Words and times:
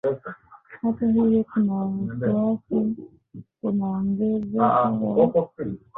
Hata 0.81 1.05
hivyo 1.11 1.43
kuna 1.43 1.73
wasiwasi 1.73 2.93
unaoongezeka 3.63 4.63
wa 4.63 5.47